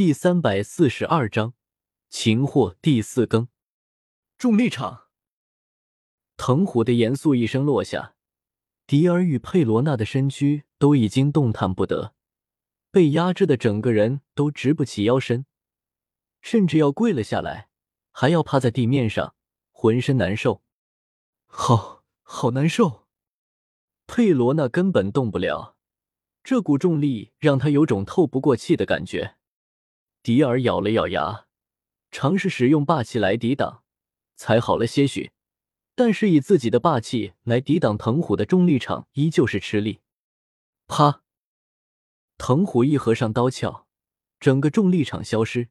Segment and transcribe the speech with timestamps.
[0.00, 1.52] 第三百四十二章
[2.08, 3.48] 擒获第四更。
[4.38, 5.08] 重力场。
[6.38, 8.14] 藤虎的严肃一声落下，
[8.86, 12.14] 迪尔与佩罗娜的身躯都已经动弹不得，
[12.90, 15.44] 被压制的整个人都直不起腰身，
[16.40, 17.68] 甚至要跪了下来，
[18.10, 19.34] 还要趴在地面上，
[19.70, 20.62] 浑身难受。
[21.46, 23.06] 好，好难受。
[24.06, 25.76] 佩罗娜根本动不了，
[26.42, 29.36] 这股重力让他有种透不过气的感觉。
[30.22, 31.46] 迪尔咬了咬牙，
[32.10, 33.82] 尝试使用霸气来抵挡，
[34.36, 35.32] 才好了些许。
[35.94, 40.00] 但是以自己的霸气来抵挡藤虎的重力场，依旧是吃力。
[40.86, 41.22] 啪！
[42.36, 43.86] 藤虎一合上刀鞘，
[44.38, 45.68] 整个重力场消失。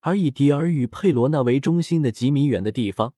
[0.00, 3.14] 而以迪尔与佩罗娜为中心的几米远的地方，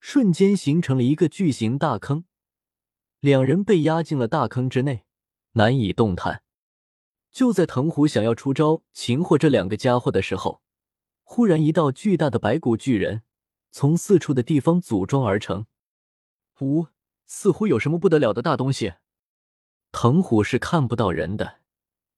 [0.00, 2.24] 瞬间形成了一个巨型大坑。
[3.20, 5.04] 两人被压进了大坑之内，
[5.52, 6.42] 难以动弹。
[7.32, 10.62] 就在藤虎想要出招擒获这两个家伙的时候，
[11.22, 13.22] 忽然一道巨大的白骨巨人
[13.70, 15.66] 从四处的地方组装而成。
[16.60, 16.88] 呜，
[17.26, 18.94] 似乎有什么不得了的大东西。
[19.90, 21.60] 藤虎是看不到人的，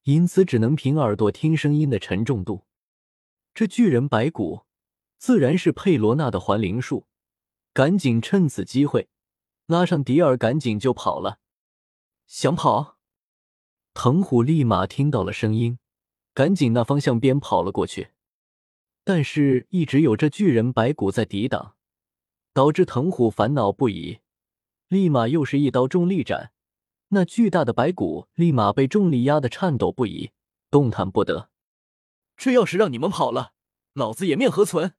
[0.03, 2.67] 因此只能凭耳朵听声音的沉重度。
[3.55, 4.63] 这巨人白骨
[5.17, 7.07] 自然是佩罗娜的还灵术，
[7.73, 9.09] 赶紧趁此机会
[9.67, 11.39] 拉上迪尔，赶紧就跑了。
[12.27, 12.94] 想跑？
[13.95, 15.79] 藤虎立马听到了声音，
[16.35, 18.11] 赶紧那方向边跑了过去。
[19.05, 21.77] 但是，一直有这巨人白骨在抵挡，
[22.53, 24.19] 导致藤虎烦恼不已。
[24.89, 26.53] 立马又是一刀重力斩，
[27.09, 30.33] 那巨大的白骨立马被重力压得颤抖不已，
[30.71, 31.49] 动弹不得。
[32.37, 33.53] 这要是让你们跑了，
[33.93, 34.95] 老子颜面何存？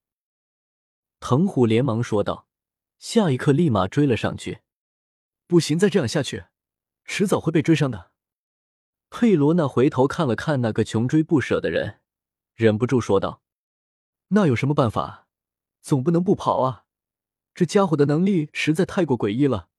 [1.20, 2.48] 藤虎连忙说道。
[2.98, 4.62] 下一刻，立马追了上去。
[5.48, 6.46] 不行，再这样下去，
[7.04, 8.12] 迟早会被追上的。
[9.18, 12.02] 佩罗娜回头看了看那个穷追不舍的人，
[12.54, 13.42] 忍不住说道
[14.36, 15.30] ：“那有什么办法？
[15.82, 16.84] 总不能不跑啊！
[17.54, 19.70] 这家伙的能力实在太过诡异了，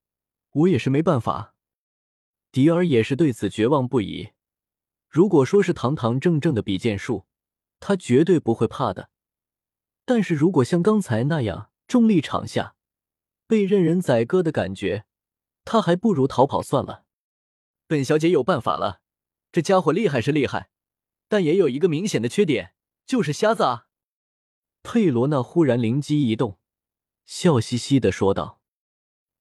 [0.52, 1.55] 我也是没办法。”
[2.51, 4.30] 迪尔也是对此绝望不已。
[5.11, 7.27] 如果说是堂堂正正的比剑术，
[7.79, 9.11] 他绝对不会怕的。
[10.07, 12.75] 但是如果像刚才那样重力场下
[13.46, 15.05] 被任人宰割的感觉，
[15.67, 17.05] 他还不如逃跑算了。
[17.86, 19.02] 本小姐有办法了。
[19.56, 20.68] 这家伙厉害是厉害，
[21.28, 22.74] 但也有一个明显的缺点，
[23.06, 23.86] 就是瞎子啊！
[24.83, 26.58] 佩罗娜忽然灵机一动，
[27.24, 28.61] 笑嘻嘻的说道：“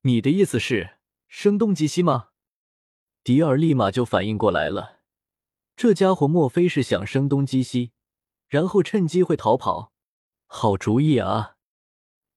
[0.03, 2.29] 你的意思是声东击西吗？”
[3.25, 5.01] 迪尔立马就反应过来了，
[5.75, 7.91] 这家伙莫非是想声东击西，
[8.47, 9.91] 然后趁机会逃跑？
[10.45, 11.57] 好主意啊！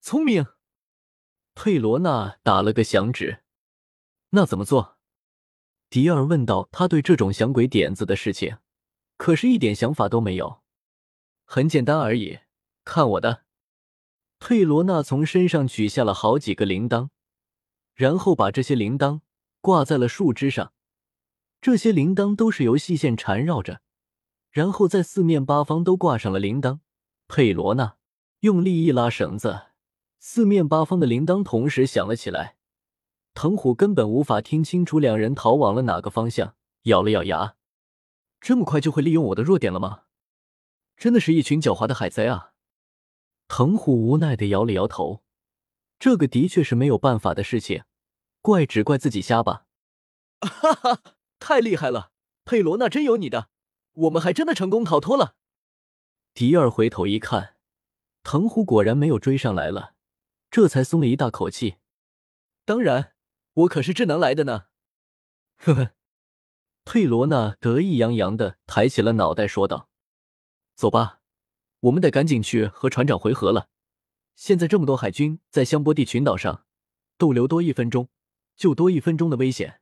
[0.00, 0.44] 聪明！
[1.54, 3.44] 佩罗娜打了个响指，
[4.30, 4.97] 那怎么做？
[5.90, 8.58] 迪尔问道：“他对这种想鬼点子的事情，
[9.16, 10.60] 可是一点想法都没有。
[11.44, 12.40] 很简单而已，
[12.84, 13.44] 看我的！”
[14.38, 17.08] 佩罗娜从身上取下了好几个铃铛，
[17.94, 19.22] 然后把这些铃铛
[19.60, 20.72] 挂在了树枝上。
[21.60, 23.80] 这些铃铛都是由细线缠绕着，
[24.50, 26.80] 然后在四面八方都挂上了铃铛。
[27.26, 27.96] 佩罗娜
[28.40, 29.62] 用力一拉绳子，
[30.20, 32.57] 四面八方的铃铛同时响了起来。
[33.40, 37.54] 藤虎根本无法听清楚两人逃往了哪个方向，咬了咬牙，
[38.40, 40.06] 这么快就会利用我的弱点了吗？
[40.96, 42.54] 真的是一群狡猾的海贼啊！
[43.46, 45.22] 藤虎无奈的摇了摇头，
[46.00, 47.84] 这个的确是没有办法的事情，
[48.42, 49.66] 怪只怪自己瞎吧。
[50.40, 51.02] 哈哈，
[51.38, 52.10] 太厉害了，
[52.44, 53.50] 佩罗娜真有你的，
[53.92, 55.36] 我们还真的成功逃脱了。
[56.34, 57.54] 迪尔回头一看，
[58.24, 59.94] 藤虎果然没有追上来了，
[60.50, 61.76] 这才松了一大口气。
[62.64, 63.12] 当然。
[63.58, 64.66] 我可是智能来的呢，
[65.56, 65.90] 呵呵。
[66.84, 69.88] 佩罗娜得意洋洋的抬起了脑袋，说道
[70.76, 71.20] ：“走吧，
[71.80, 73.68] 我们得赶紧去和船长回合了。
[74.36, 76.64] 现在这么多海军在香波地群岛上，
[77.16, 78.08] 逗留多一分钟，
[78.54, 79.80] 就多一分钟的危险。”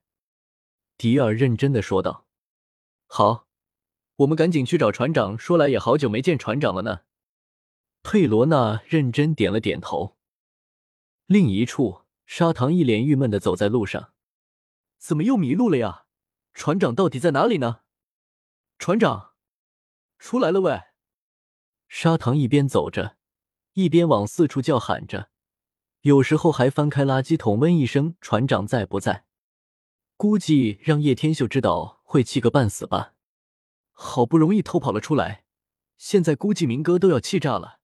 [0.96, 2.26] 迪尔认真的说道
[3.06, 3.46] ：“好，
[4.16, 5.38] 我们赶紧去找船长。
[5.38, 7.00] 说来也好久没见船长了呢。”
[8.02, 10.16] 佩罗娜认真点了点头。
[11.26, 12.05] 另一处。
[12.26, 14.12] 砂糖一脸郁闷的走在路上，
[14.98, 16.04] 怎么又迷路了呀？
[16.52, 17.80] 船长到底在哪里呢？
[18.78, 19.34] 船长，
[20.18, 20.82] 出来了喂！
[21.88, 23.16] 砂糖一边走着，
[23.74, 25.30] 一边往四处叫喊着，
[26.00, 29.24] 有时候还翻开垃圾桶问一声：“船长在不在？”
[30.18, 33.14] 估计让叶天秀知道会气个半死吧。
[33.92, 35.44] 好不容易偷跑了出来，
[35.96, 37.80] 现在估计明哥都要气炸了，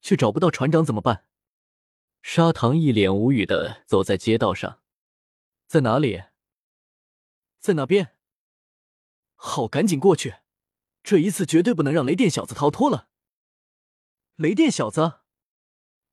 [0.00, 1.24] 却找不到船长怎么办？
[2.22, 4.80] 砂糖一脸无语的走在街道上，
[5.66, 6.24] 在哪里？
[7.58, 8.16] 在那边。
[9.34, 10.36] 好，赶紧过去！
[11.02, 13.08] 这一次绝对不能让雷电小子逃脱了。
[14.36, 15.20] 雷电小子，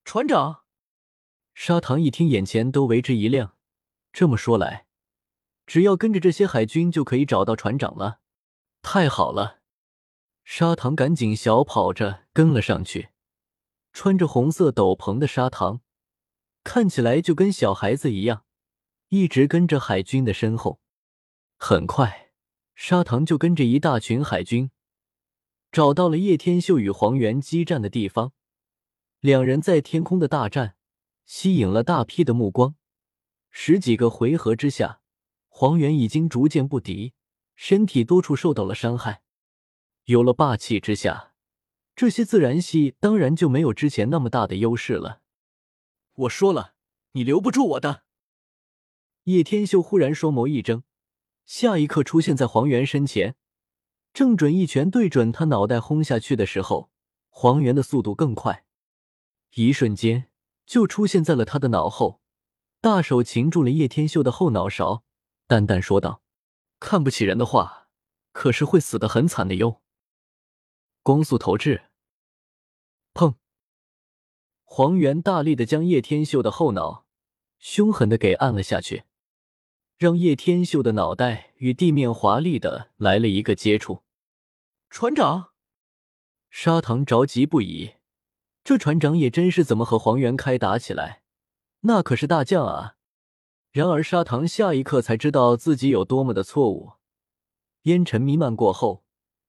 [0.05, 0.63] 船长。
[1.53, 3.57] 沙糖一听，眼前都为之一亮。
[4.13, 4.87] 这么说来，
[5.65, 8.21] 只要跟着这些海军，就可以找到船长了。
[8.81, 9.59] 太好了！
[10.45, 13.09] 沙糖赶紧小跑着跟了上去。
[13.91, 15.81] 穿着红色斗篷的沙糖，
[16.67, 18.43] 看起来就跟小孩子一样，
[19.07, 20.81] 一直跟着海军的身后。
[21.55, 22.31] 很快，
[22.75, 24.69] 沙唐就跟着一大群海军。
[25.71, 28.33] 找到了叶天秀与黄猿激战的地方，
[29.21, 30.75] 两人在天空的大战
[31.25, 32.75] 吸引了大批的目光。
[33.49, 34.99] 十几个回合之下，
[35.47, 37.13] 黄猿已经逐渐不敌，
[37.55, 39.21] 身体多处受到了伤害。
[40.03, 41.31] 有了霸气之下，
[41.95, 45.21] 这些自然系当然就没有之前那么大的优势了。
[46.17, 46.73] 我说了，
[47.11, 48.03] 你留不住我的。
[49.25, 50.83] 叶天秀忽然双眸一睁，
[51.45, 53.35] 下一刻出现在黄猿身前。
[54.13, 56.89] 正准一拳对准他脑袋轰下去的时候，
[57.29, 58.65] 黄猿的速度更快，
[59.53, 60.31] 一瞬间
[60.65, 62.19] 就出现在了他的脑后，
[62.81, 65.03] 大手擒住了叶天秀的后脑勺，
[65.45, 66.23] 淡淡说道
[66.79, 67.89] ：“看不起人的话，
[68.31, 69.83] 可是会死得很惨的哟。”
[71.03, 71.83] 光速投掷，
[73.13, 73.35] 砰！
[74.69, 77.05] 黄猿大力的将叶天秀的后脑
[77.57, 79.05] 凶狠的给按了下去，
[79.97, 84.03] 让叶天秀的脑袋与地面华丽的来了一个接触。
[84.89, 85.51] 船长，
[86.49, 87.93] 沙唐着急不已。
[88.63, 91.23] 这船长也真是怎么和黄猿开打起来？
[91.79, 92.97] 那可是大将啊！
[93.71, 96.91] 然而沙唐下一刻才知道自己有多么的错误。
[97.83, 99.03] 烟尘弥漫过后，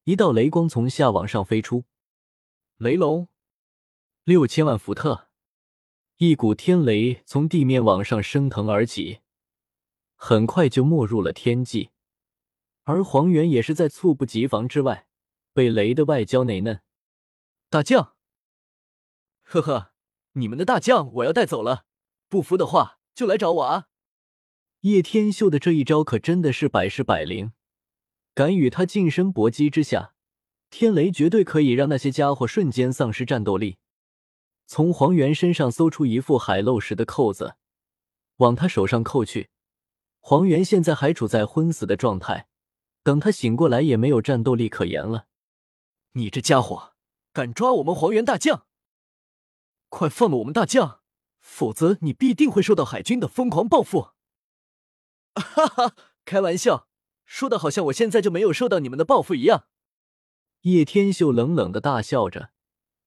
[0.04, 1.84] 一道雷光从下往上飞出，
[2.76, 3.28] 雷龙
[4.28, 5.30] 六千万伏特，
[6.18, 9.20] 一股天雷从地面往上升腾而起，
[10.16, 11.92] 很快就没入了天际。
[12.82, 15.06] 而黄猿也是在猝不及防之外。
[15.54, 16.82] 被雷的外焦内嫩，
[17.70, 18.16] 大将，
[19.44, 19.92] 呵呵，
[20.32, 21.86] 你们的大将我要带走了，
[22.28, 23.88] 不服的话就来找我啊！
[24.80, 27.52] 叶天秀的这一招可真的是百试百灵，
[28.34, 30.12] 敢与他近身搏击之下，
[30.68, 33.78] 天雷绝对可以让那些家伙瞬间丧失战斗力。
[34.70, 37.56] 从黄猿身上搜出一副海漏石的扣子，
[38.36, 39.48] 往他手上扣去。
[40.20, 42.48] 黄猿现在还处在昏死的状态，
[43.02, 45.26] 等他醒过来也没有战斗力可言了。
[46.12, 46.92] 你这家伙
[47.32, 48.66] 敢抓我们黄猿大将！
[49.88, 51.00] 快放了我们大将，
[51.40, 54.10] 否则你必定会受到海军的疯狂报复！
[55.32, 56.88] 哈哈，开玩笑，
[57.24, 59.64] 说的好像我现在就没有受到你们的报复一样。
[60.62, 62.50] 叶天秀冷冷的大笑着，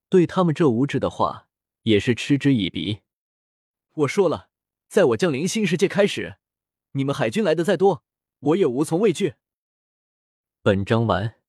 [0.10, 1.50] 对他们这无知的话
[1.83, 3.01] 也是嗤之以鼻。
[3.94, 4.50] 我说了，
[4.88, 6.38] 在我降临新世界开始，
[6.92, 8.04] 你们海军来的再多，
[8.39, 9.36] 我也无从畏惧。
[10.62, 11.41] 本章完。